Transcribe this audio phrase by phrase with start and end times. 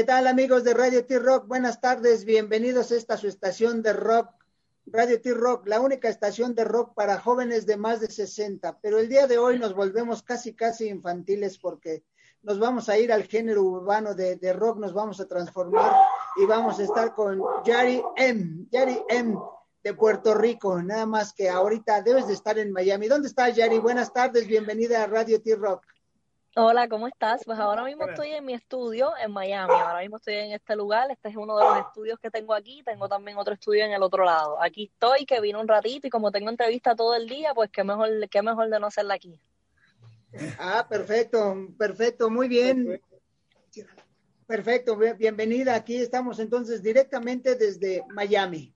[0.00, 1.46] ¿Qué tal amigos de Radio T-Rock?
[1.46, 4.30] Buenas tardes, bienvenidos a esta su estación de rock,
[4.86, 8.78] Radio T-Rock, la única estación de rock para jóvenes de más de 60.
[8.80, 12.02] Pero el día de hoy nos volvemos casi, casi infantiles porque
[12.42, 15.94] nos vamos a ir al género urbano de, de rock, nos vamos a transformar
[16.38, 19.38] y vamos a estar con Yari M, Yari M
[19.84, 23.06] de Puerto Rico, nada más que ahorita debes de estar en Miami.
[23.06, 23.78] ¿Dónde estás, Yari?
[23.78, 25.84] Buenas tardes, bienvenida a Radio T-Rock.
[26.56, 27.42] Hola, ¿cómo estás?
[27.44, 29.72] Pues ahora mismo estoy en mi estudio en Miami.
[29.72, 31.08] Ahora mismo estoy en este lugar.
[31.08, 32.82] Este es uno de los estudios que tengo aquí.
[32.84, 34.60] Tengo también otro estudio en el otro lado.
[34.60, 37.84] Aquí estoy, que vino un ratito y como tengo entrevista todo el día, pues qué
[37.84, 39.40] mejor, qué mejor de no hacerla aquí.
[40.58, 43.00] Ah, perfecto, perfecto, muy bien.
[44.48, 45.76] Perfecto, bienvenida.
[45.76, 48.74] Aquí estamos entonces directamente desde Miami,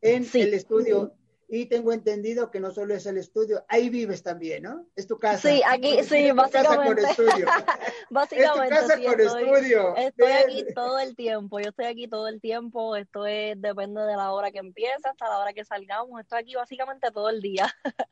[0.00, 1.14] en el estudio
[1.54, 4.86] y tengo entendido que no solo es el estudio, ahí vives también, ¿no?
[4.96, 5.50] Es tu casa.
[5.50, 7.02] Sí, aquí, sí, básicamente.
[7.02, 7.46] Casa con estudio.
[8.10, 8.74] básicamente.
[8.74, 9.96] Es tu casa sí, con estoy, estudio.
[9.96, 14.16] Estoy aquí todo el tiempo, yo estoy aquí todo el tiempo, esto es, depende de
[14.16, 17.66] la hora que empieza hasta la hora que salgamos, estoy aquí básicamente todo el día.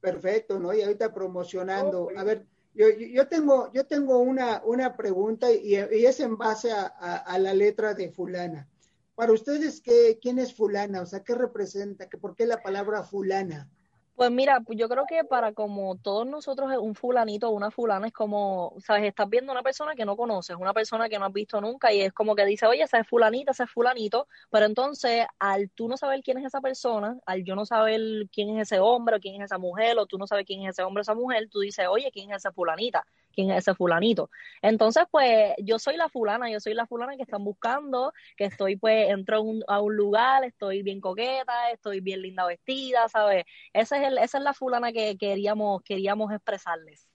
[0.00, 0.72] Perfecto, ¿no?
[0.72, 2.10] Y ahorita promocionando.
[2.16, 6.70] A ver, yo, yo tengo, yo tengo una, una pregunta y, y es en base
[6.70, 8.68] a, a, a la letra de fulana
[9.16, 11.00] para ustedes, ¿qué, ¿quién es fulana?
[11.00, 12.06] O sea, ¿qué representa?
[12.20, 13.68] ¿Por qué la palabra fulana?
[14.14, 18.14] Pues mira, yo creo que para como todos nosotros, un fulanito o una fulana es
[18.14, 21.60] como, sabes, estás viendo una persona que no conoces, una persona que no has visto
[21.60, 25.26] nunca y es como que dice, oye, esa es fulanita, ese es fulanito, pero entonces
[25.38, 28.00] al tú no saber quién es esa persona, al yo no saber
[28.32, 30.70] quién es ese hombre o quién es esa mujer o tú no sabes quién es
[30.70, 33.06] ese hombre o esa mujer, tú dices, oye, ¿quién es esa fulanita?
[33.42, 34.30] Es ese fulanito.
[34.62, 38.76] Entonces, pues yo soy la fulana, yo soy la fulana que están buscando, que estoy,
[38.76, 43.44] pues, entro un, a un lugar, estoy bien coqueta, estoy bien linda vestida, ¿sabes?
[43.72, 47.08] Ese es el, esa es la fulana que queríamos, queríamos expresarles.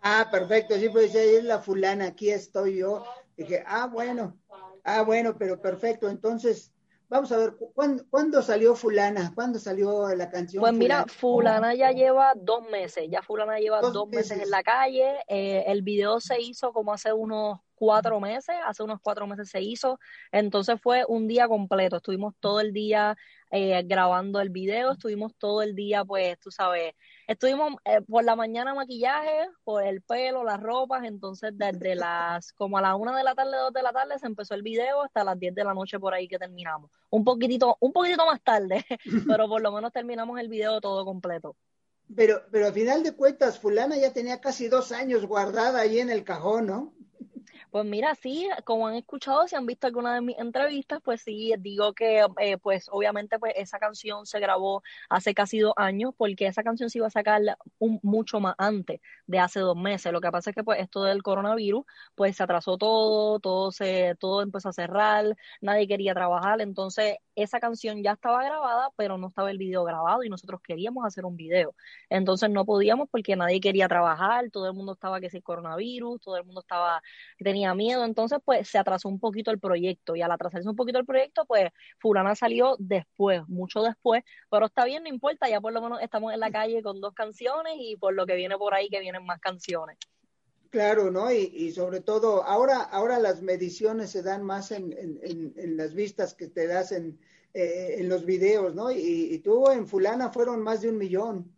[0.00, 3.04] Ah, perfecto, sí, pues es la fulana, aquí estoy yo.
[3.36, 4.36] Dije, ah, bueno,
[4.82, 6.08] ah, bueno, pero perfecto.
[6.08, 6.71] Entonces,
[7.12, 9.32] vamos a ver, ¿cuándo, ¿cuándo, salió Fulana?
[9.34, 10.62] ¿Cuándo salió la canción?
[10.62, 14.30] Pues mira, Fulana, ya lleva dos meses, ya Fulana lleva dos, dos meses.
[14.30, 14.44] meses.
[14.44, 15.18] en la calle.
[15.28, 19.60] Eh, el video se hizo como hace unos cuatro meses, hace unos cuatro meses se
[19.60, 19.98] hizo,
[20.30, 23.16] entonces fue un día completo, estuvimos todo el día
[23.54, 26.94] eh, grabando el video, estuvimos todo el día, pues, tú sabes,
[27.26, 32.78] estuvimos eh, por la mañana maquillaje, por el pelo, las ropas, entonces desde las, como
[32.78, 35.22] a la una de la tarde, dos de la tarde, se empezó el video hasta
[35.22, 38.86] las diez de la noche por ahí que terminamos, un poquitito, un poquitito más tarde,
[39.28, 41.54] pero por lo menos terminamos el video todo completo.
[42.16, 46.08] Pero, pero al final de cuentas, fulana ya tenía casi dos años guardada ahí en
[46.08, 46.94] el cajón, ¿no?
[47.72, 51.54] Pues mira, sí, como han escuchado, si han visto alguna de mis entrevistas, pues sí,
[51.58, 56.46] digo que eh, pues obviamente pues esa canción se grabó hace casi dos años porque
[56.46, 57.40] esa canción se iba a sacar
[57.78, 60.12] un, mucho más antes de hace dos meses.
[60.12, 64.16] Lo que pasa es que pues esto del coronavirus pues se atrasó todo, todo se,
[64.20, 69.28] todo empezó a cerrar, nadie quería trabajar, entonces esa canción ya estaba grabada, pero no
[69.28, 71.74] estaba el video grabado y nosotros queríamos hacer un video.
[72.10, 76.36] Entonces no podíamos porque nadie quería trabajar, todo el mundo estaba que si coronavirus, todo
[76.36, 77.02] el mundo estaba
[77.38, 80.98] tenía miedo, entonces pues se atrasó un poquito el proyecto y al atrasarse un poquito
[80.98, 85.72] el proyecto, pues Fulana salió después, mucho después, pero está bien, no importa, ya por
[85.72, 88.74] lo menos estamos en la calle con dos canciones y por lo que viene por
[88.74, 89.96] ahí que vienen más canciones.
[90.70, 91.30] Claro, ¿no?
[91.30, 95.92] Y, y, sobre todo, ahora, ahora las mediciones se dan más en, en, en las
[95.92, 97.18] vistas que te das en,
[97.54, 98.90] eh, en los videos, ¿no?
[98.90, 101.54] Y, y, tú en fulana fueron más de un millón.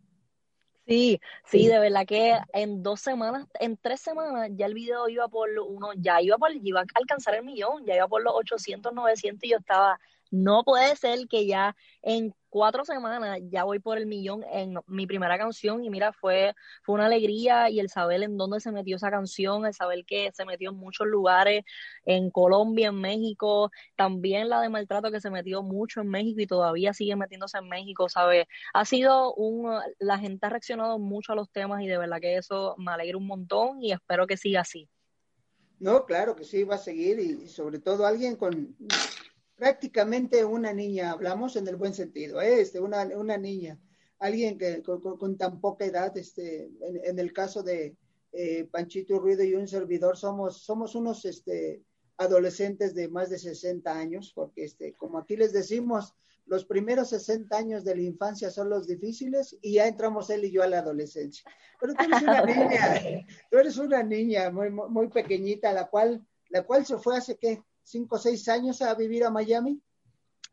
[0.87, 5.27] Sí, sí, de verdad que en dos semanas, en tres semanas, ya el video iba
[5.27, 8.93] por uno, ya iba por, iba a alcanzar el millón, ya iba por los 800,
[8.93, 9.99] 900 y yo estaba,
[10.31, 15.05] no puede ser que ya en cuatro semanas ya voy por el millón en mi
[15.05, 16.53] primera canción y mira, fue,
[16.83, 20.31] fue una alegría y el saber en dónde se metió esa canción, el saber que
[20.33, 21.65] se metió en muchos lugares,
[22.05, 26.47] en Colombia, en México, también la de maltrato que se metió mucho en México y
[26.47, 28.47] todavía sigue metiéndose en México, ¿sabes?
[28.73, 32.37] Ha sido un, la gente ha reaccionado mucho a los temas y de verdad que
[32.37, 34.87] eso me alegra un montón y espero que siga así.
[35.79, 38.75] No, claro que sí, va a seguir y sobre todo alguien con
[39.55, 42.61] prácticamente una niña, hablamos en el buen sentido, ¿eh?
[42.61, 43.79] este, una, una niña,
[44.19, 47.95] alguien que con, con, tan poca edad, este, en, en el caso de
[48.31, 51.81] eh, Panchito Ruido y un servidor, somos, somos unos este,
[52.17, 56.13] adolescentes de más de 60 años, porque este, como aquí les decimos,
[56.45, 60.51] los primeros 60 años de la infancia son los difíciles y ya entramos él y
[60.51, 61.49] yo a la adolescencia.
[61.79, 66.63] Pero tú eres una niña, tú eres una niña muy, muy pequeñita, la cual, la
[66.63, 69.81] cual se fue hace qué, cinco o seis años a vivir a Miami?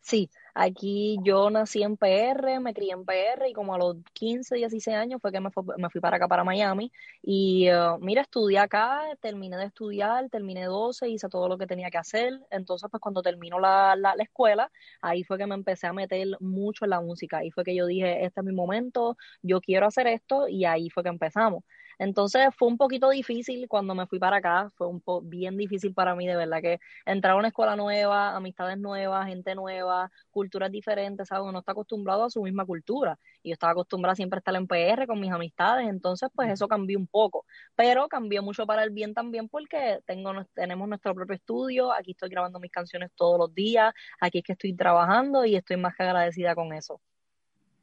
[0.00, 4.56] Sí, Aquí yo nací en PR, me crié en PR y como a los 15,
[4.56, 6.93] 16 años fue que me, fui para acá, para Miami.
[7.23, 11.90] Y uh, mira, estudié acá, terminé de estudiar, terminé 12, hice todo lo que tenía
[11.90, 12.38] que hacer.
[12.50, 14.70] Entonces, pues cuando terminó la, la, la escuela,
[15.00, 17.38] ahí fue que me empecé a meter mucho en la música.
[17.38, 20.90] Ahí fue que yo dije, este es mi momento, yo quiero hacer esto y ahí
[20.90, 21.64] fue que empezamos.
[21.99, 25.94] Entonces fue un poquito difícil cuando me fui para acá, fue un poco bien difícil
[25.94, 30.71] para mí, de verdad que entrar a una escuela nueva, amistades nuevas, gente nueva, culturas
[30.71, 31.49] diferentes, ¿sabes?
[31.49, 34.67] Uno está acostumbrado a su misma cultura y yo estaba acostumbrada siempre a estar en
[34.67, 37.44] PR con mis amistades, entonces pues eso cambió un poco,
[37.75, 42.29] pero cambió mucho para el bien también porque tengo, tenemos nuestro propio estudio, aquí estoy
[42.29, 46.03] grabando mis canciones todos los días, aquí es que estoy trabajando y estoy más que
[46.03, 47.00] agradecida con eso.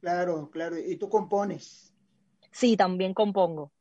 [0.01, 0.77] Claro, claro.
[0.77, 1.94] ¿Y tú compones?
[2.51, 3.71] Sí, también compongo.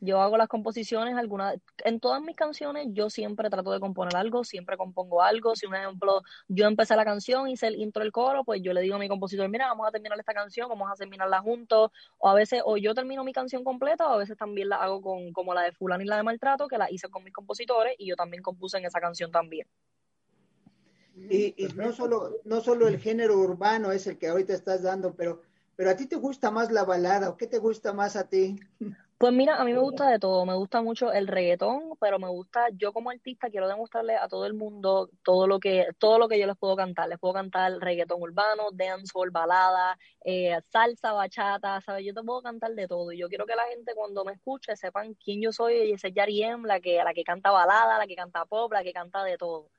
[0.00, 4.42] Yo hago las composiciones, algunas, en todas mis canciones yo siempre trato de componer algo,
[4.42, 5.54] siempre compongo algo.
[5.54, 8.80] Si un ejemplo, yo empecé la canción, hice el intro, el coro, pues yo le
[8.80, 11.92] digo a mi compositor, mira, vamos a terminar esta canción, vamos a terminarla juntos.
[12.18, 15.00] O a veces, o yo termino mi canción completa, o a veces también la hago
[15.00, 17.94] con, como la de fulano y la de maltrato, que la hice con mis compositores,
[17.96, 19.68] y yo también compuse en esa canción también.
[21.14, 25.14] Y, y no solo, no solo el género urbano es el que ahorita estás dando,
[25.14, 25.42] pero,
[25.76, 28.58] pero a ti te gusta más la balada, ¿o qué te gusta más a ti?
[29.22, 32.26] Pues mira, a mí me gusta de todo, me gusta mucho el reggaetón, pero me
[32.26, 36.26] gusta, yo como artista quiero demostrarle a todo el mundo todo lo que, todo lo
[36.26, 37.08] que yo les puedo cantar.
[37.08, 42.04] Les puedo cantar reggaetón urbano, dancehall, balada, eh, salsa, bachata, ¿sabes?
[42.04, 43.12] Yo te puedo cantar de todo.
[43.12, 46.02] Y yo quiero que la gente cuando me escuche sepan quién yo soy, y es
[46.02, 49.22] Yari M, la que, la que canta balada, la que canta pop, la que canta
[49.22, 49.70] de todo.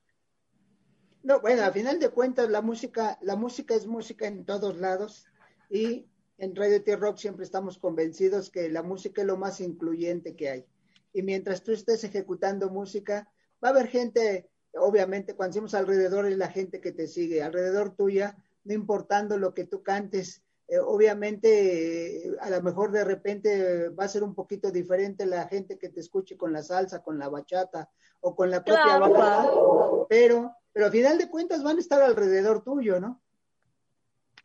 [1.22, 5.26] No, bueno, al final de cuentas la música, la música es música en todos lados
[5.70, 6.08] y
[6.38, 10.66] en Radio T-Rock siempre estamos convencidos que la música es lo más incluyente que hay.
[11.14, 13.30] Y mientras tú estés ejecutando música,
[13.64, 17.96] va a haber gente, obviamente, cuando decimos alrededor es la gente que te sigue, alrededor
[17.96, 20.44] tuya, no importando lo que tú cantes.
[20.68, 25.48] Eh, obviamente, eh, a lo mejor de repente va a ser un poquito diferente la
[25.48, 27.90] gente que te escuche con la salsa, con la bachata
[28.22, 30.08] o con la propia claro.
[30.10, 33.22] pero, pero al final de cuentas van a estar alrededor tuyo, ¿no?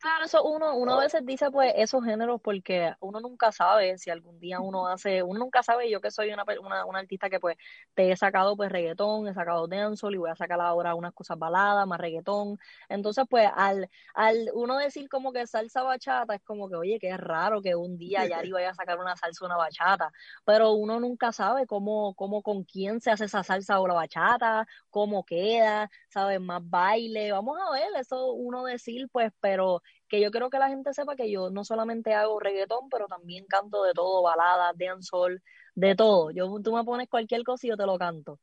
[0.01, 4.09] Claro, eso uno, uno a veces dice pues esos géneros porque uno nunca sabe si
[4.09, 7.41] algún día uno hace, uno nunca sabe, yo que soy una, una, una artista que
[7.41, 7.57] pues
[7.95, 11.37] te he sacado pues reggaetón, he sacado dancehall y voy a sacar ahora unas cosas
[11.37, 12.57] baladas, más reggaetón.
[12.87, 17.17] Entonces pues al, al uno decir como que salsa bachata es como que oye, qué
[17.17, 20.13] raro que un día Yari vaya a sacar una salsa o una bachata,
[20.45, 24.65] pero uno nunca sabe cómo, cómo con quién se hace esa salsa o la bachata,
[24.89, 30.31] cómo queda, sabes, más baile, vamos a ver, eso uno decir pues, pero que yo
[30.31, 33.93] quiero que la gente sepa que yo no solamente hago reggaetón, pero también canto de
[33.93, 35.41] todo, baladas, dancehall,
[35.75, 36.31] de todo.
[36.31, 38.39] Yo, tú me pones cualquier cosa y yo te lo canto.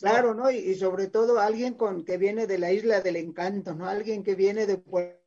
[0.00, 0.50] Claro, ¿no?
[0.50, 3.86] Y, y sobre todo alguien con que viene de la isla del encanto, ¿no?
[3.86, 5.20] Alguien que viene de Puerto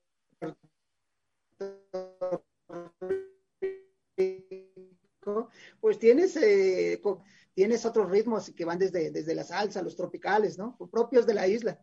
[4.18, 5.50] Rico,
[5.80, 7.24] pues tienes, eh, co-
[7.54, 10.78] tienes otros ritmos que van desde, desde la salsa, los tropicales, ¿no?
[10.92, 11.80] Propios de la isla.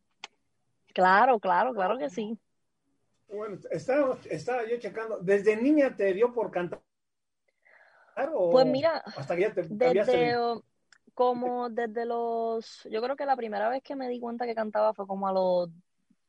[0.94, 2.38] Claro, claro, claro que sí.
[3.28, 5.18] Bueno, estaba, estaba yo checando.
[5.20, 6.80] ¿Desde niña te dio por cantar?
[8.34, 10.62] O Pues mira, hasta que ya te desde el-
[11.14, 14.94] como desde los, yo creo que la primera vez que me di cuenta que cantaba
[14.94, 15.68] fue como a los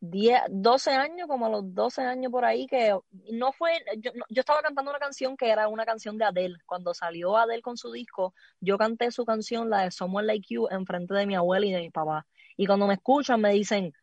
[0.01, 2.97] 10, 12 años, como a los 12 años por ahí, que
[3.31, 6.57] no fue, yo, yo estaba cantando una canción que era una canción de Adele.
[6.65, 10.67] Cuando salió Adele con su disco, yo canté su canción, la de Someone Like You,
[10.71, 12.25] enfrente de mi abuela y de mi papá.
[12.57, 13.93] Y cuando me escuchan me dicen,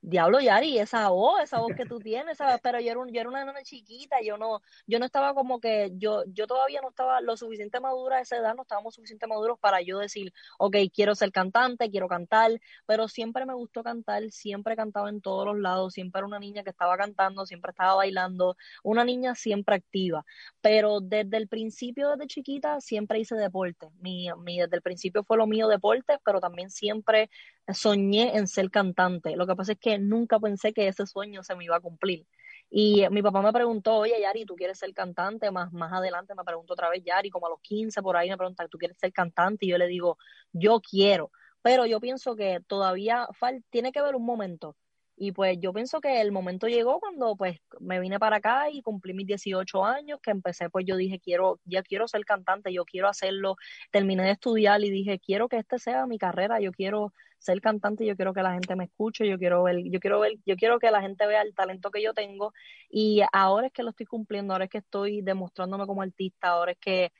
[0.00, 2.60] Diablo, Yari, esa voz, esa voz que tú tienes, ¿sabes?
[2.62, 5.60] Pero yo era, un- yo era una nena chiquita, yo no, yo no estaba como
[5.60, 9.26] que, yo, yo todavía no estaba lo suficiente madura a esa edad, no estábamos suficiente
[9.26, 12.52] maduros para yo decir, ok, quiero ser cantante, quiero cantar,
[12.86, 16.38] pero siempre me gustó cantar, siempre he cantado en todos los lados, siempre era una
[16.38, 20.24] niña que estaba cantando, siempre estaba bailando, una niña siempre activa,
[20.60, 25.36] pero desde el principio, desde chiquita, siempre hice deporte, mi, mi, desde el principio fue
[25.36, 27.30] lo mío deporte, pero también siempre
[27.74, 29.36] soñé en ser cantante.
[29.36, 32.26] Lo que pasa es que nunca pensé que ese sueño se me iba a cumplir.
[32.70, 35.50] Y mi papá me preguntó, oye, Yari, ¿tú quieres ser cantante?
[35.50, 38.36] Más, más adelante me preguntó otra vez, Yari, como a los 15 por ahí me
[38.36, 39.66] pregunta, ¿tú quieres ser cantante?
[39.66, 40.18] Y yo le digo,
[40.52, 41.30] yo quiero.
[41.62, 43.28] Pero yo pienso que todavía
[43.70, 44.76] tiene que haber un momento.
[45.20, 48.82] Y pues yo pienso que el momento llegó cuando pues me vine para acá y
[48.82, 52.84] cumplí mis 18 años, que empecé, pues yo dije, quiero, ya quiero ser cantante, yo
[52.84, 53.56] quiero hacerlo.
[53.90, 58.06] Terminé de estudiar y dije, quiero que este sea mi carrera, yo quiero ser cantante,
[58.06, 60.78] yo quiero que la gente me escuche, yo quiero ver, yo quiero ver, yo quiero
[60.78, 62.52] que la gente vea el talento que yo tengo
[62.88, 66.72] y ahora es que lo estoy cumpliendo, ahora es que estoy demostrándome como artista, ahora
[66.72, 67.12] es que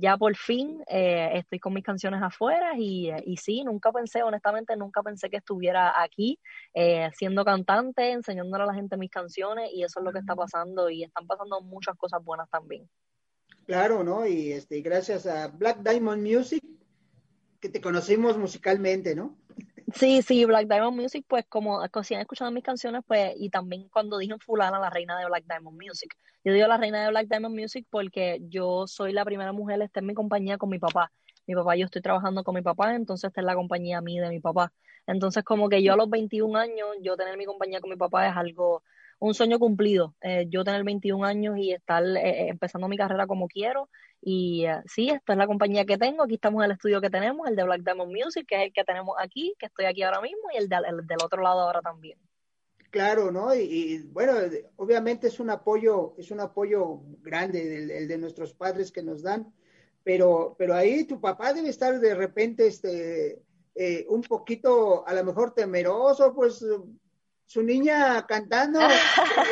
[0.00, 4.76] ya por fin eh, estoy con mis canciones afuera y, y, sí, nunca pensé, honestamente,
[4.76, 6.38] nunca pensé que estuviera aquí
[6.74, 10.34] eh, siendo cantante, enseñándole a la gente mis canciones y eso es lo que está
[10.34, 12.88] pasando y están pasando muchas cosas buenas también.
[13.66, 14.26] Claro, ¿no?
[14.26, 16.62] Y este, gracias a Black Diamond Music
[17.60, 19.36] que te conocimos musicalmente, ¿no?
[19.98, 23.88] Sí, sí, Black Diamond Music, pues como, si han escuchado mis canciones, pues, y también
[23.88, 26.14] cuando dije fulana, la reina de Black Diamond Music.
[26.44, 30.02] Yo digo la reina de Black Diamond Music porque yo soy la primera mujer, estar
[30.02, 31.10] en mi compañía con mi papá.
[31.46, 34.28] Mi papá, yo estoy trabajando con mi papá, entonces esta es la compañía a de
[34.28, 34.70] mi papá.
[35.06, 38.28] Entonces, como que yo a los 21 años, yo tener mi compañía con mi papá
[38.28, 38.82] es algo,
[39.18, 40.14] un sueño cumplido.
[40.20, 43.88] Eh, yo tener 21 años y estar eh, eh, empezando mi carrera como quiero
[44.20, 46.24] y sí, esta es la compañía que tengo.
[46.24, 48.72] Aquí estamos en el estudio que tenemos, el de Black Diamond Music, que es el
[48.72, 52.18] que tenemos aquí, que estoy aquí ahora mismo, y el, del otro lado ahora también.
[52.90, 53.54] Claro, ¿no?
[53.54, 54.32] Y, bueno,
[54.76, 59.52] obviamente es un apoyo, es un apoyo grande el, de nuestros padres que nos dan,
[60.02, 63.42] pero, pero ahí tu papá debe estar de repente, este,
[64.08, 66.64] un poquito, a lo mejor temeroso, pues
[67.46, 68.80] su niña cantando,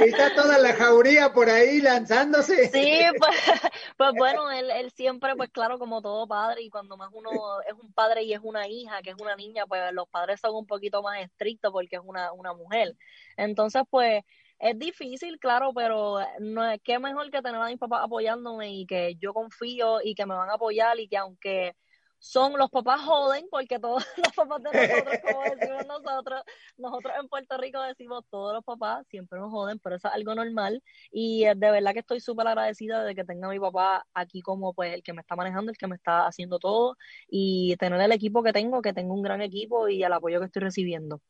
[0.01, 2.69] está toda la jauría por ahí lanzándose.
[2.69, 3.31] Sí, pues,
[3.97, 7.31] pues bueno, él, él, siempre, pues claro, como todo padre, y cuando más uno
[7.63, 10.57] es un padre y es una hija, que es una niña, pues los padres son
[10.57, 12.97] un poquito más estrictos porque es una, una mujer.
[13.37, 14.25] Entonces, pues
[14.59, 18.87] es difícil, claro, pero no es qué mejor que tener a mis papás apoyándome y
[18.87, 21.77] que yo confío y que me van a apoyar y que aunque
[22.25, 26.43] son los papás joden, porque todos los papás de nosotros, como decimos nosotros,
[26.79, 30.35] nosotros en Puerto Rico decimos todos los papás siempre nos joden, pero eso es algo
[30.35, 34.41] normal y de verdad que estoy súper agradecida de que tenga a mi papá aquí
[34.41, 36.97] como pues el que me está manejando, el que me está haciendo todo
[37.29, 40.47] y tener el equipo que tengo, que tengo un gran equipo y el apoyo que
[40.47, 41.21] estoy recibiendo.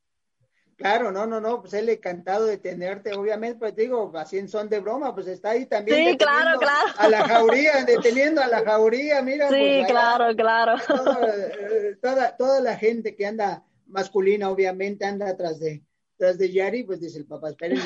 [0.76, 4.68] Claro, no, no, no, pues él encantado de tenerte, obviamente, pues digo, así en son
[4.68, 6.10] de broma, pues está ahí también.
[6.10, 6.92] Sí, claro, claro.
[6.98, 9.48] A la jauría, deteniendo a la jauría, mira.
[9.48, 10.76] Sí, pues, claro, claro.
[10.76, 15.84] Eh, toda, toda, la gente que anda masculina, obviamente, anda atrás de,
[16.16, 17.84] tras de Yari, pues dice el papá, espérenme,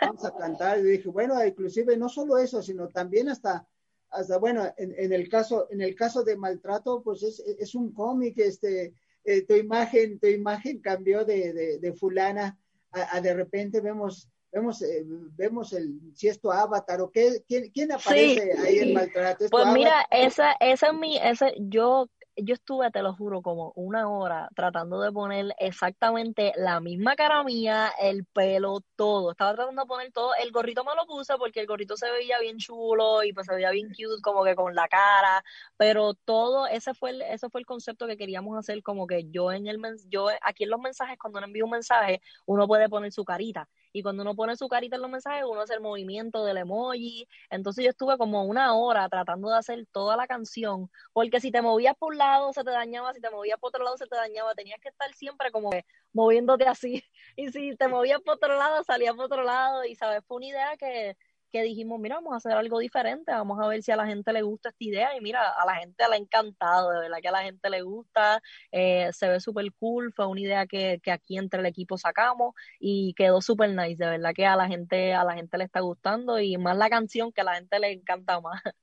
[0.00, 0.78] vamos a cantar.
[0.78, 3.66] Y dije, bueno, inclusive no solo eso, sino también hasta,
[4.10, 7.92] hasta bueno, en, en el caso, en el caso de maltrato, pues es, es un
[7.92, 8.94] cómic, este,
[9.28, 12.58] eh, tu imagen, tu imagen cambió de, de, fulana
[12.92, 15.04] a, de repente vemos vemos eh,
[15.36, 19.66] vemos el si es tu avatar o qué quién, quién aparece ahí en maltrato pues
[19.74, 22.08] mira esa esa es mi esa yo
[22.44, 27.42] yo estuve, te lo juro, como una hora tratando de poner exactamente la misma cara
[27.44, 29.32] mía, el pelo, todo.
[29.32, 30.32] Estaba tratando de poner todo.
[30.34, 33.54] El gorrito me lo puse porque el gorrito se veía bien chulo y pues se
[33.54, 35.44] veía bien cute, como que con la cara.
[35.76, 39.52] Pero todo, ese fue el, ese fue el concepto que queríamos hacer, como que yo
[39.52, 39.78] en el
[40.08, 43.68] yo aquí en los mensajes, cuando uno envía un mensaje, uno puede poner su carita
[43.92, 47.28] y cuando uno pone su carita en los mensajes, uno hace el movimiento del emoji.
[47.50, 51.62] Entonces yo estuve como una hora tratando de hacer toda la canción, porque si te
[51.62, 54.16] movías por un lado se te dañaba, si te movías por otro lado se te
[54.16, 55.70] dañaba, tenías que estar siempre como
[56.12, 57.02] moviéndote así.
[57.36, 59.84] Y si te movías por otro lado, salías por otro lado.
[59.84, 61.16] Y sabes, fue una idea que
[61.50, 64.32] que dijimos, mira, vamos a hacer algo diferente, vamos a ver si a la gente
[64.32, 65.16] le gusta esta idea.
[65.16, 67.82] Y mira, a la gente le ha encantado, de verdad que a la gente le
[67.82, 71.96] gusta, eh, se ve súper cool, fue una idea que, que, aquí entre el equipo
[71.98, 75.64] sacamos y quedó súper nice, de verdad que a la gente, a la gente le
[75.64, 78.62] está gustando y más la canción que a la gente le encanta más.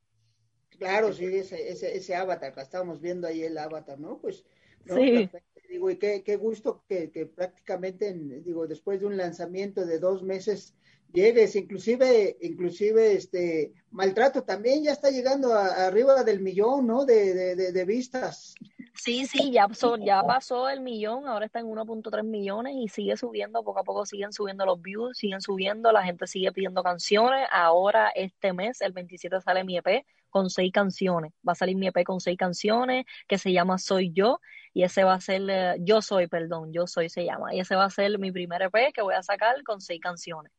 [0.78, 4.18] Claro, sí, ese, ese, ese avatar, que estábamos viendo ahí el avatar, ¿no?
[4.20, 4.44] Pues,
[4.86, 5.30] sí.
[5.70, 10.22] digo, y qué, qué gusto que, que prácticamente, digo, después de un lanzamiento de dos
[10.22, 10.76] meses,
[11.16, 17.06] llegues, inclusive, inclusive este maltrato también ya está llegando a, arriba del millón, ¿no?
[17.06, 18.54] De, de, de, vistas.
[18.94, 23.18] Sí, sí, ya pasó, ya pasó el millón, ahora está en 1.3 millones y sigue
[23.18, 27.48] subiendo, poco a poco siguen subiendo los views, siguen subiendo, la gente sigue pidiendo canciones.
[27.52, 31.32] Ahora este mes, el 27 sale mi EP con seis canciones.
[31.48, 34.42] Va a salir mi EP con seis canciones que se llama Soy Yo
[34.74, 37.56] y ese va a ser, eh, Yo Soy, perdón, Yo Soy se llama.
[37.56, 40.52] Y ese va a ser mi primer EP que voy a sacar con seis canciones.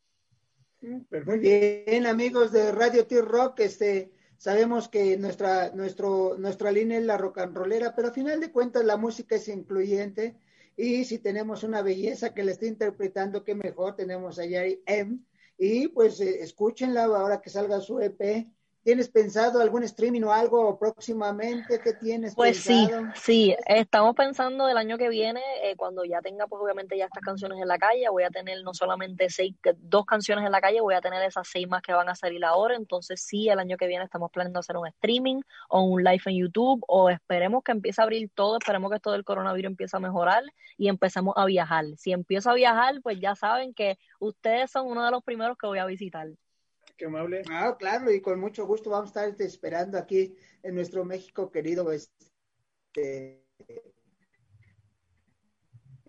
[0.87, 7.16] Muy bien, amigos de Radio T-Rock, este, sabemos que nuestra, nuestro, nuestra línea es la
[7.16, 10.37] rock and rollera, pero a final de cuentas la música es incluyente
[10.76, 15.19] y si tenemos una belleza que la está interpretando, qué mejor, tenemos a Yari M.
[15.59, 18.47] Y pues eh, escúchenla ahora que salga su EP
[18.87, 21.81] ¿Tienes pensado algún streaming o algo próximamente?
[21.83, 23.07] ¿Qué tienes pues pensado?
[23.16, 27.07] sí, sí, estamos pensando el año que viene, eh, cuando ya tenga pues obviamente ya
[27.07, 30.61] estas canciones en la calle, voy a tener no solamente seis, dos canciones en la
[30.61, 33.59] calle, voy a tener esas seis más que van a salir ahora, entonces sí, el
[33.59, 37.64] año que viene estamos planeando hacer un streaming o un live en YouTube o esperemos
[37.64, 40.45] que empiece a abrir todo, esperemos que todo el coronavirus empiece a mejorar
[40.78, 41.87] y empecemos a viajar.
[41.97, 45.66] Si empiezo a viajar, pues ya saben que ustedes son uno de los primeros que
[45.66, 46.28] voy a visitar.
[46.97, 47.43] Qué amable.
[47.50, 51.93] Ah, claro, y con mucho gusto vamos a estar esperando aquí en nuestro México querido.
[51.93, 53.45] Este,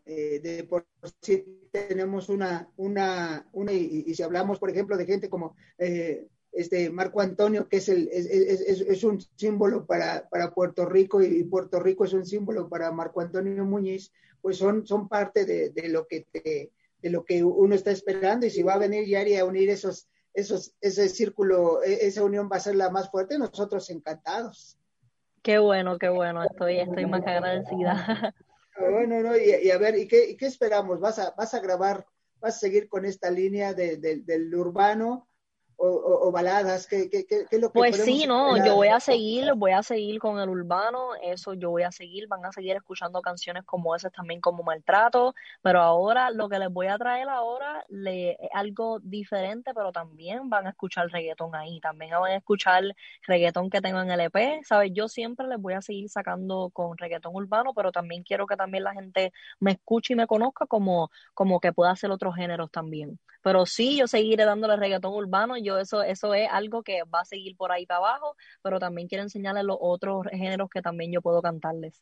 [0.06, 0.88] eh, de por
[1.22, 6.90] sí tenemos una, una, una y, si hablamos, por ejemplo, de gente como eh, este
[6.90, 11.44] Marco Antonio, que es, el, es, es, es un símbolo para, para, Puerto Rico y
[11.44, 15.90] Puerto Rico es un símbolo para Marco Antonio Muñiz, pues son, son parte de, de
[15.90, 19.36] lo que te, de lo que uno está esperando y si va a venir Yari
[19.36, 23.40] a unir esos, esos, ese círculo, e, esa unión va a ser la más fuerte,
[23.40, 24.78] nosotros encantados.
[25.42, 28.34] Qué bueno, qué bueno, estoy, estoy más que agradecida.
[28.80, 31.00] Bueno, no, y, y, a ver, ¿y qué, y qué esperamos?
[31.00, 32.06] ¿Vas a, ¿Vas a grabar,
[32.40, 35.27] vas a seguir con esta línea de, de, del urbano?
[35.78, 36.88] O, baladas?
[36.88, 39.84] ¿Qué, qué, qué, es lo que Pues sí, no, yo voy a seguir, voy a
[39.84, 43.96] seguir con el urbano, eso yo voy a seguir, van a seguir escuchando canciones como
[43.96, 48.50] esas también como Maltrato, pero ahora lo que les voy a traer ahora le, es
[48.54, 52.84] algo diferente, pero también van a escuchar reggaetón ahí, también van a escuchar
[53.28, 54.92] reggaetón que tengo en el EP, ¿sabes?
[54.94, 58.84] Yo siempre les voy a seguir sacando con reggaetón urbano, pero también quiero que también
[58.84, 63.20] la gente me escuche y me conozca como, como que pueda hacer otros géneros también.
[63.44, 67.26] Pero sí, yo seguiré dándole reggaetón urbano, yo eso, eso es algo que va a
[67.26, 71.22] seguir por ahí para abajo, pero también quiero enseñarles los otros géneros que también yo
[71.22, 72.02] puedo cantarles.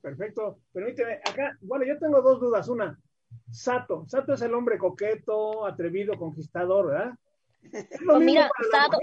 [0.00, 0.58] Perfecto.
[0.72, 2.68] Permíteme, acá, bueno, yo tengo dos dudas.
[2.68, 2.98] Una,
[3.50, 4.04] Sato.
[4.06, 7.14] Sato es el hombre coqueto, atrevido, conquistador, ¿verdad?
[8.06, 8.98] Pues mira, Sato,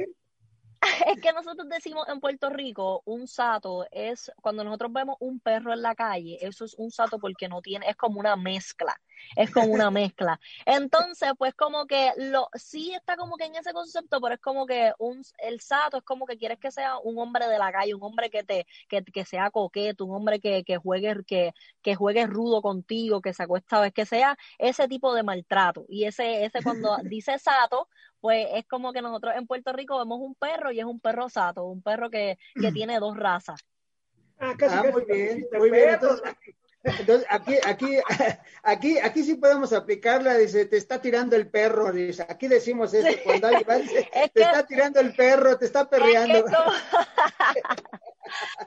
[1.08, 5.74] es que nosotros decimos en Puerto Rico, un sato es cuando nosotros vemos un perro
[5.74, 9.00] en la calle, eso es un sato porque no tiene, es como una mezcla,
[9.36, 10.40] es como una mezcla.
[10.66, 14.66] Entonces, pues como que lo, sí está como que en ese concepto, pero es como
[14.66, 17.96] que un, el sato es como que quieres que sea un hombre de la calle,
[17.96, 21.96] un hombre que te, que, que sea coqueto, un hombre que, que juegue, que, que
[21.96, 25.86] juegue rudo contigo, que se acuesta, vez que sea ese tipo de maltrato.
[25.90, 27.88] Y ese, ese cuando dice sato,
[28.20, 31.30] pues es como que nosotros en Puerto Rico vemos un perro y es un perro
[31.30, 33.60] sato, un perro que, que tiene dos razas.
[34.40, 35.90] Ah, casi, ah, muy bien, muy bien.
[35.90, 36.36] Entonces,
[37.30, 38.00] aquí, aquí,
[38.64, 43.08] aquí, aquí sí podemos aplicarla, dice, te está tirando el perro, dice, aquí decimos eso,
[43.24, 46.46] cuando alguien va, dice, te está tirando el perro, te está perreando.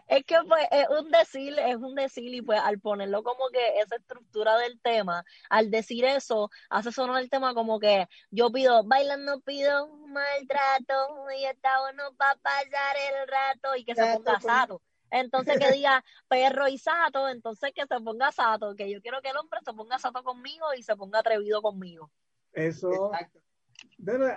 [0.08, 3.80] Es que, pues es un decir, es un decir y pues al ponerlo como que
[3.80, 8.82] esa estructura del tema, al decir eso, hace sonar el tema como que yo pido,
[8.84, 14.80] bailando pido maltrato y está bueno para pasar el rato y que se ponga sato.
[15.10, 19.30] Entonces que diga perro y sato, entonces que se ponga sato, que yo quiero que
[19.30, 22.10] el hombre se ponga sato conmigo y se ponga atrevido conmigo.
[22.52, 23.12] Eso.
[23.12, 23.40] Exacto.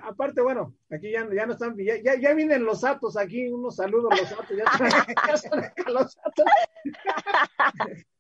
[0.03, 4.19] aparte, bueno, aquí ya, ya no están, ya, ya, vienen los satos aquí, unos saludos
[4.19, 6.45] los satos, ya, están, los satos.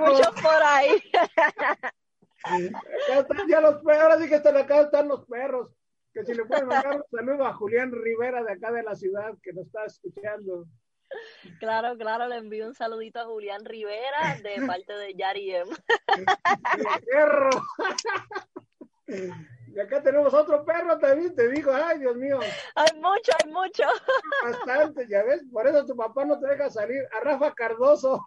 [0.00, 1.02] Muchos por ahí.
[3.48, 5.70] ya los ahora sí que están acá, están los perros.
[6.12, 9.34] Que si le pueden mandar un saludo a Julián Rivera de acá de la ciudad
[9.42, 10.66] que nos está escuchando.
[11.58, 15.70] Claro, claro, le envío un saludito a Julián Rivera de parte de Yari M.
[17.10, 17.50] perro!
[19.76, 22.40] Y acá tenemos otro perro también, te digo, ay Dios mío.
[22.74, 23.84] Hay mucho, hay mucho.
[24.42, 27.06] Bastante, ya ves, por eso tu papá no te deja salir.
[27.12, 28.26] A Rafa Cardoso.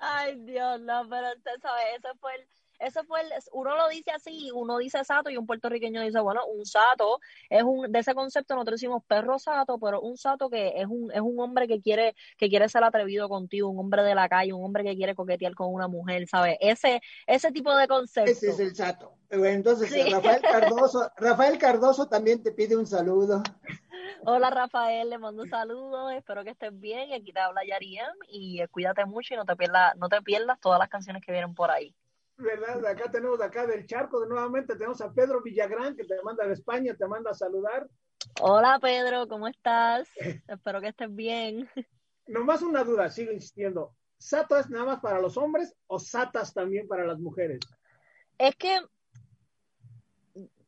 [0.00, 2.48] Ay Dios, no, pero usted sabe, ese fue el,
[2.78, 6.46] eso fue el, uno lo dice así, uno dice sato y un puertorriqueño dice, bueno,
[6.46, 10.74] un sato es un, de ese concepto nosotros decimos perro sato, pero un sato que
[10.76, 14.14] es un, es un hombre que quiere, que quiere ser atrevido contigo, un hombre de
[14.14, 16.56] la calle, un hombre que quiere coquetear con una mujer, ¿sabes?
[16.60, 18.30] Ese, ese tipo de concepto.
[18.30, 19.12] Ese es el sato.
[19.30, 23.42] Entonces, Rafael Cardoso, Rafael Cardoso también te pide un saludo.
[24.24, 28.66] Hola Rafael, le mando saludos, espero que estés bien, y aquí te habla Yariem y
[28.68, 31.70] cuídate mucho y no te pierdas, no te pierdas todas las canciones que vienen por
[31.70, 31.94] ahí.
[32.38, 32.86] ¿Verdad?
[32.86, 36.54] Acá tenemos acá del charco, de nuevamente tenemos a Pedro Villagrán que te manda de
[36.54, 37.86] España, te manda a saludar.
[38.40, 40.08] Hola Pedro, ¿cómo estás?
[40.48, 41.68] Espero que estés bien.
[42.26, 43.94] Nomás una duda, sigo insistiendo.
[44.18, 47.60] ¿Satas nada más para los hombres o satas también para las mujeres?
[48.38, 48.80] Es que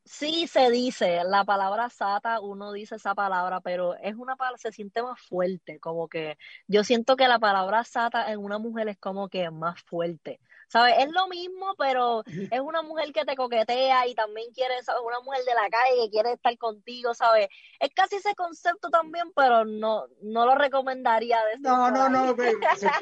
[0.04, 4.72] sí se dice la palabra sata, uno dice esa palabra, pero es una palabra, se
[4.72, 8.98] siente más fuerte, como que yo siento que la palabra sata en una mujer es
[8.98, 10.40] como que más fuerte.
[10.70, 10.94] ¿Sabes?
[10.98, 15.02] Es lo mismo, pero es una mujer que te coquetea y también quiere, ¿sabes?
[15.04, 17.48] Una mujer de la calle que quiere estar contigo, ¿sabes?
[17.80, 21.38] Es casi ese concepto también, pero no, no lo recomendaría.
[21.58, 22.36] no, no, no,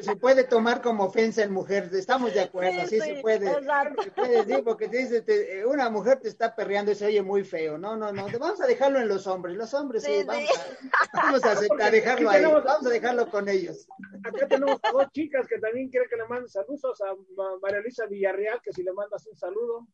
[0.01, 3.51] se, puede tomar como ofensa en mujer, estamos de acuerdo, sí, se puede.
[3.51, 4.03] Exacto.
[4.03, 7.43] Se puede decir, porque te dice, una mujer te está perreando y se oye muy
[7.43, 7.77] feo.
[7.77, 11.43] No, no, no, vamos a dejarlo en los hombres, los hombres sí, vamos, a, vamos
[11.43, 13.87] a, aceptar, dejarlo ahí, vamos a dejarlo con ellos.
[14.23, 17.13] Acá tenemos dos chicas que también quieren que le manden saludos a
[17.61, 19.87] María Luisa Villarreal, que si le mandas un saludo.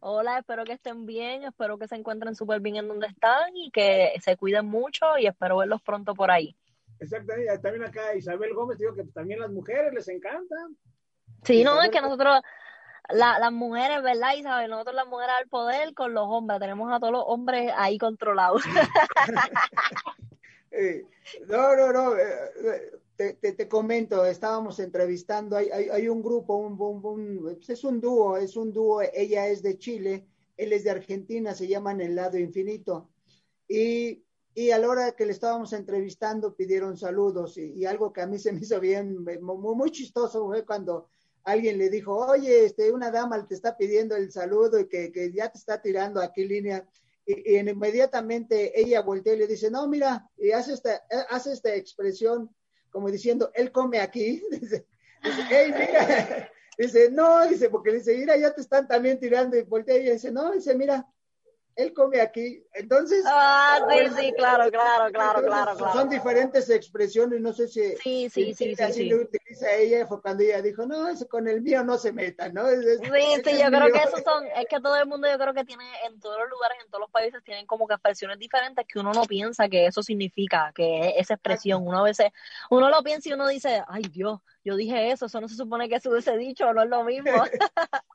[0.00, 3.70] Hola, espero que estén bien, espero que se encuentren súper bien en donde están y
[3.70, 6.56] que se cuiden mucho y espero verlos pronto por ahí.
[6.98, 10.56] Exactamente, también acá Isabel Gómez digo que también las mujeres les encanta.
[11.44, 12.40] Sí, no, es que nosotros,
[13.10, 14.70] la, las mujeres, ¿verdad, Isabel?
[14.70, 18.62] Nosotros las mujeres al poder con los hombres, tenemos a todos los hombres ahí controlados.
[20.74, 21.04] Eh,
[21.48, 26.80] no, no, no, eh, te, te, comento, estábamos entrevistando, hay, hay, hay un grupo, un,
[26.80, 30.90] un, pues es un dúo, es un dúo, ella es de Chile, él es de
[30.90, 33.10] Argentina, se llaman El Lado Infinito.
[33.68, 38.22] Y, y a la hora que le estábamos entrevistando pidieron saludos y, y algo que
[38.22, 41.08] a mí se me hizo bien, muy, muy chistoso fue cuando
[41.44, 45.32] alguien le dijo, oye, este, una dama te está pidiendo el saludo y que, que
[45.32, 46.86] ya te está tirando aquí línea
[47.24, 52.50] y, inmediatamente ella voltea y le dice, no, mira, y hace esta, hace esta expresión
[52.92, 54.42] como diciendo, él come aquí.
[54.50, 54.86] Dice,
[55.24, 59.62] dice hey, mira, dice, no, dice, porque dice, mira, ya te están también tirando y
[59.62, 61.06] voltea y dice, no, dice, mira,
[61.76, 62.62] él come aquí.
[62.74, 63.24] Entonces.
[63.26, 65.92] Ah, sí, pues, sí, claro, claro, claro, claro, claro.
[65.92, 67.96] Son diferentes expresiones, no sé si.
[67.96, 68.82] Sí, sí, sí, sí.
[68.82, 72.48] Así lo utiliza ella, cuando ella dijo, no, ese con el mío no se meta,
[72.48, 72.68] ¿no?
[72.68, 72.76] sí,
[73.44, 75.84] sí, yo creo que esos son, es que todo el mundo, yo creo que tiene,
[76.06, 79.12] en todos los lugares, en todos los países, tienen como que expresiones diferentes que uno
[79.12, 81.86] no piensa que eso significa, que esa expresión.
[81.86, 82.30] Uno a veces,
[82.70, 85.88] uno lo piensa y uno dice, ay Dios, yo dije eso, eso no se supone
[85.88, 87.30] que se hubiese dicho, no es lo mismo.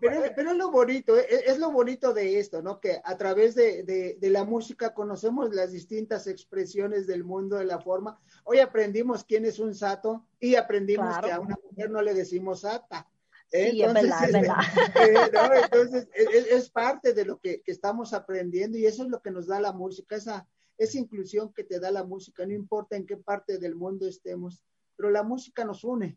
[0.00, 2.80] pero, es lo bonito, eh, es, lo bonito de esto, ¿no?
[2.80, 3.82] Que a través de,
[4.18, 8.18] de, la música conocemos las distintas expresiones del mundo de la forma.
[8.44, 12.60] Hoy aprendimos quién es un sato y aprendimos que a una mujer no le decimos
[12.60, 13.08] sata.
[13.50, 14.56] Sí, es verdad, es verdad.
[14.94, 19.30] Eh, entonces, es, parte de lo que, que, estamos aprendiendo y eso es lo que
[19.30, 23.06] nos da la música, esa, esa inclusión que te da la música, no importa en
[23.06, 24.64] qué parte del mundo estemos,
[25.02, 26.16] pero la música nos une.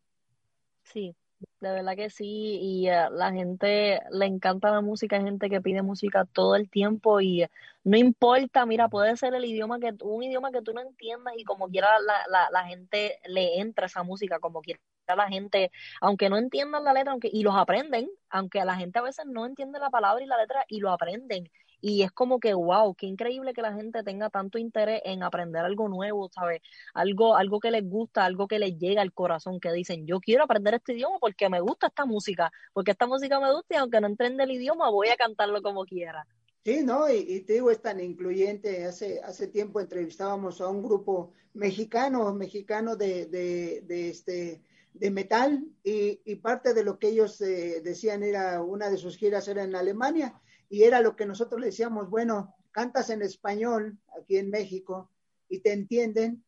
[0.84, 1.15] Sí,
[1.60, 5.82] de verdad que sí, y la gente le encanta la música, hay gente que pide
[5.82, 7.48] música todo el tiempo y
[7.84, 11.43] no importa, mira, puede ser el idioma que un idioma que tú no entiendas y
[11.43, 16.30] como quiera la, la, la gente le entra esa música, como quiera la gente, aunque
[16.30, 19.80] no entiendan la letra, aunque y los aprenden, aunque la gente a veces no entiende
[19.80, 21.50] la palabra y la letra y lo aprenden
[21.88, 25.63] y es como que, wow, qué increíble que la gente tenga tanto interés en aprender
[25.63, 26.63] algo nuevo, ¿sabes?
[26.95, 30.45] Algo, algo que les gusta, algo que les llega al corazón, que dicen, yo quiero
[30.45, 34.02] aprender este idioma porque me gusta esta música, porque esta música me gusta y aunque
[34.02, 36.26] no entienda el idioma, voy a cantarlo como quiera.
[36.63, 37.08] Sí, ¿no?
[37.08, 38.86] Y, te digo, es tan incluyente.
[38.86, 45.63] Hace, hace tiempo entrevistábamos a un grupo mexicano, mexicano de, de, de este, de metal
[45.84, 49.63] y, y, parte de lo que ellos eh, decían era, una de sus giras era
[49.63, 54.49] en Alemania y era lo que nosotros le decíamos, bueno, cantas en español aquí en
[54.49, 55.12] México
[55.47, 56.43] y te entienden,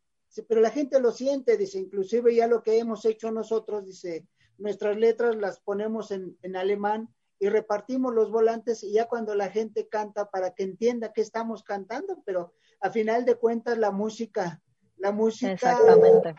[0.48, 4.28] pero la gente lo siente, dice, inclusive ya lo que hemos hecho nosotros, dice,
[4.58, 9.50] nuestras letras las ponemos en, en alemán y repartimos los volantes y ya cuando la
[9.50, 14.62] gente canta para que entienda que estamos cantando, pero a final de cuentas la música,
[14.98, 15.78] la música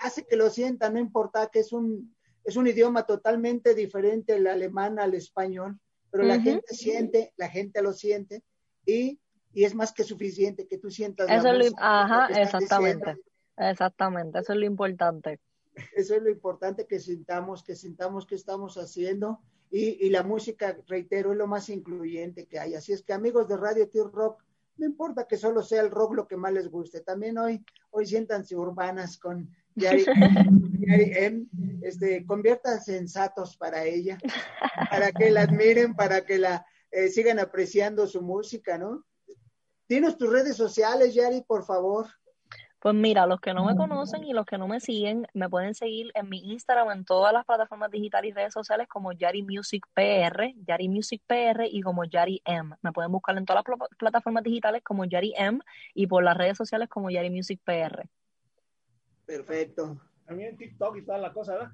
[0.01, 2.15] hace que lo sienta, no importa que es un,
[2.45, 5.79] es un idioma totalmente diferente el alemán al español
[6.11, 8.43] pero la gente siente, la gente lo siente
[8.85, 9.21] y,
[9.53, 11.29] y, es más que suficiente que tú sientas.
[11.31, 13.17] Eso es lo, ajá, exactamente,
[13.57, 15.41] exactamente, eso es lo importante.
[15.95, 19.41] Eso es lo importante que sintamos, que sintamos que estamos haciendo
[19.71, 22.75] y, y la música, reitero, es lo más incluyente que hay.
[22.75, 24.43] Así es que amigos de Radio T Rock,
[24.77, 28.07] no importa que solo sea el rock lo que más les guste, también hoy, hoy
[28.07, 30.05] siéntanse urbanas con Yari,
[30.87, 31.49] Yari
[31.83, 34.19] este, conviértanse en satos para ella,
[34.91, 39.05] para que la admiren, para que la eh, sigan apreciando su música, ¿no?
[39.89, 42.07] Dinos tus redes sociales, Yari, por favor.
[42.81, 45.75] Pues mira, los que no me conocen y los que no me siguen, me pueden
[45.75, 49.85] seguir en mi Instagram, en todas las plataformas digitales y redes sociales como Yari Music
[49.95, 52.77] PR, Yari Music PR y como Yari M.
[52.83, 55.59] Me pueden buscar en todas las plataformas digitales como Yari M
[55.93, 58.09] y por las redes sociales como Yari Music PR.
[59.29, 60.01] Perfecto.
[60.25, 61.71] También en TikTok y toda la cosa, ¿verdad?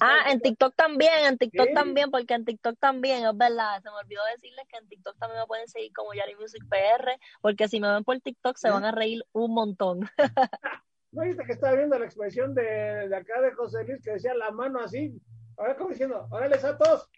[0.00, 3.96] ah, en TikTok también, en TikTok también, porque en TikTok también, es verdad, se me
[3.96, 7.80] olvidó decirles que en TikTok también me pueden seguir como Yari Music PR, porque si
[7.80, 10.00] me ven por TikTok se van a reír un montón.
[11.12, 12.62] ¿No viste que estaba viendo la expresión de,
[13.08, 15.20] de, acá de José Luis que decía la mano así?
[15.56, 17.08] Ahora como diciendo, órale, todos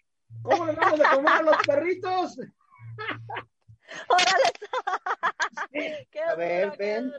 [0.43, 2.37] ¿cómo le vamos a comer a los perritos?
[4.09, 7.11] órale, qué a ver, ven.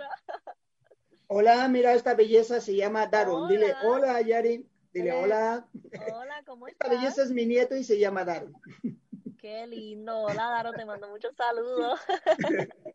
[1.26, 3.48] Hola, mira, esta belleza se llama Daron.
[3.48, 4.66] Dile hola, Yari.
[4.92, 5.66] Dile hola.
[6.14, 6.90] Hola, ¿cómo estás?
[6.90, 8.54] Esta belleza es mi nieto y se llama Daron.
[9.38, 10.22] Qué lindo.
[10.22, 12.00] Hola, Daron, te mando muchos saludos.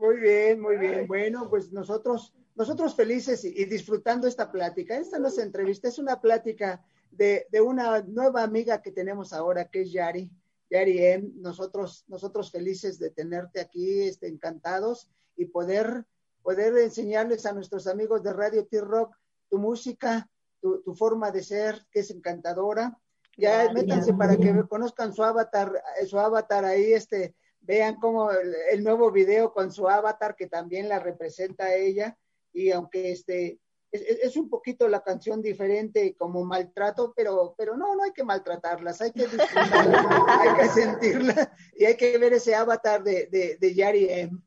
[0.00, 1.06] Muy bien, muy bien.
[1.06, 4.98] Bueno, pues nosotros, nosotros felices y, disfrutando esta plática.
[4.98, 9.68] Esta no es entrevista, es una plática de, de, una nueva amiga que tenemos ahora,
[9.70, 10.30] que es Yari.
[10.70, 16.04] Yari nosotros, nosotros felices de tenerte aquí, este, encantados y poder,
[16.44, 19.16] poder enseñarles a nuestros amigos de Radio T-Rock
[19.48, 20.30] tu música,
[20.60, 22.96] tu, tu, forma de ser, que es encantadora.
[23.36, 29.10] Ya métanse para que conozcan su avatar, su avatar ahí, este, vean cómo el, nuevo
[29.10, 32.16] video con su avatar que también la representa a ella
[32.52, 33.58] y aunque este
[33.90, 39.00] es, un poquito la canción diferente como maltrato, pero, pero no, no hay que maltratarlas,
[39.00, 39.24] hay que
[39.56, 44.38] hay que sentirla y hay que ver ese avatar de, de, de Yari M.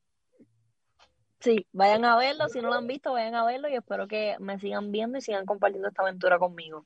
[1.39, 4.35] Sí, vayan a verlo, si no lo han visto, vayan a verlo y espero que
[4.39, 6.85] me sigan viendo y sigan compartiendo esta aventura conmigo.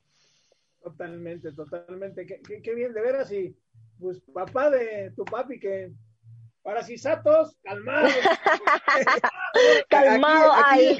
[0.82, 2.26] Totalmente, totalmente.
[2.26, 3.56] Qué, qué bien, de veras, y
[4.00, 5.92] pues papá de tu papi que
[6.64, 8.08] para Satos, calmado.
[9.90, 11.00] calmado ahí.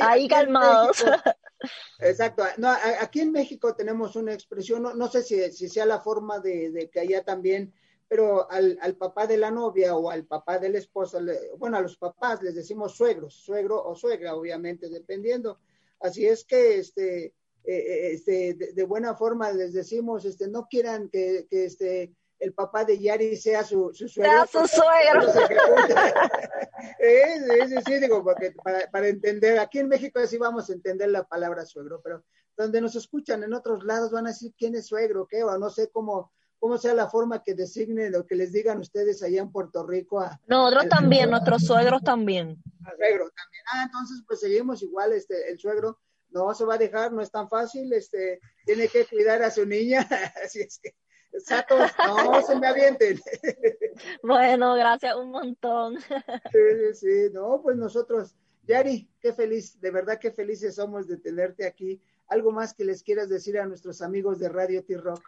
[0.00, 1.04] ahí calmados.
[2.00, 2.44] exacto.
[2.58, 2.70] No,
[3.00, 7.00] aquí en México tenemos una expresión, no, sé si, si, sea la forma de, que
[7.00, 7.74] allá también,
[8.08, 11.20] pero al, al, papá de la novia o al papá de la esposa,
[11.58, 15.60] bueno, a los papás les decimos suegros, suegro o suegra, obviamente, dependiendo.
[16.00, 17.32] Así es que este, eh,
[17.64, 22.84] eh, este de, buena forma les decimos, este, no quieran que, que este, el papá
[22.84, 24.46] de Yari sea su, su suegro.
[24.46, 25.32] Sea su suegro.
[27.68, 31.24] sí, sí, digo, porque para, para, entender, aquí en México sí vamos a entender la
[31.24, 32.24] palabra suegro, pero
[32.56, 35.68] donde nos escuchan en otros lados van a decir quién es suegro, qué, o no
[35.70, 39.52] sé cómo, cómo sea la forma que designen o que les digan ustedes allá en
[39.52, 40.20] Puerto Rico.
[40.20, 42.62] A, Nosotros también, nuestros suegros también.
[42.96, 43.64] suegro también.
[43.72, 45.98] Ah, entonces pues seguimos igual, este, el suegro
[46.30, 49.64] no se va a dejar, no es tan fácil, este, tiene que cuidar a su
[49.64, 50.00] niña,
[50.44, 50.94] así es que
[51.38, 53.20] Sato, no se me avienten.
[54.22, 55.98] Bueno, gracias un montón.
[56.52, 61.66] Sí, sí, no, pues nosotros, Yari, qué feliz, de verdad qué felices somos de tenerte
[61.66, 62.00] aquí.
[62.28, 65.22] ¿Algo más que les quieras decir a nuestros amigos de Radio T-Rock?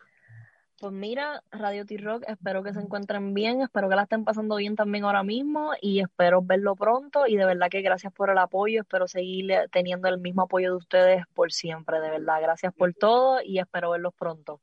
[0.80, 4.76] Pues mira, Radio T-Rock, espero que se encuentren bien, espero que la estén pasando bien
[4.76, 8.80] también ahora mismo y espero verlo pronto y de verdad que gracias por el apoyo,
[8.80, 13.42] espero seguir teniendo el mismo apoyo de ustedes por siempre, de verdad, gracias por todo
[13.42, 14.62] y espero verlos pronto.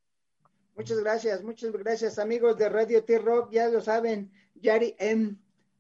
[0.76, 5.36] Muchas gracias, muchas gracias amigos de Radio T-Rock, ya lo saben, Yari M,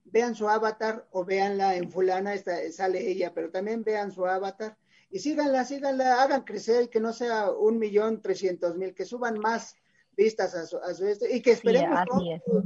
[0.05, 4.77] vean su avatar o véanla en fulana, esta, sale ella, pero también vean su avatar
[5.09, 9.75] y síganla, síganla, hagan crecer que no sea un millón trescientos mil, que suban más
[10.17, 11.99] vistas a su, a su este, y que esperemos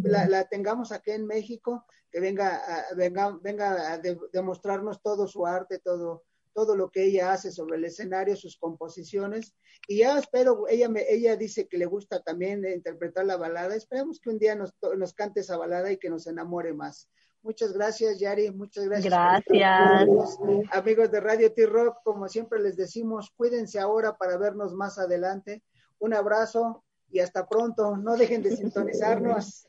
[0.03, 5.45] la, la, tengamos aquí en México, que venga, a, venga, venga a demostrarnos todo su
[5.45, 9.53] arte, todo, todo lo que ella hace sobre el escenario, sus composiciones.
[9.87, 13.75] Y ya espero, ella, me, ella dice que le gusta también interpretar la balada.
[13.75, 17.09] Esperemos que un día nos, nos cante esa balada y que nos enamore más.
[17.43, 18.51] Muchas gracias, Yari.
[18.51, 19.11] Muchas gracias.
[19.11, 20.37] Gracias.
[20.71, 25.63] Amigos de Radio T-Rock, como siempre les decimos, cuídense ahora para vernos más adelante.
[25.97, 27.97] Un abrazo y hasta pronto.
[27.97, 29.67] No dejen de sintonizarnos.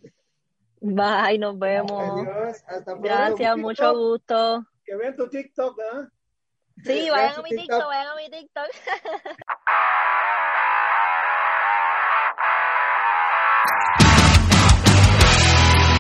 [0.81, 1.93] Bye, nos vemos.
[1.93, 2.63] Adiós.
[2.67, 3.03] Hasta pronto.
[3.03, 4.67] Gracias, mucho gusto.
[4.85, 6.09] Que vean tu TikTok, ¿verdad?
[6.85, 8.67] Sí, vayan a mi TikTok, vayan a mi TikTok.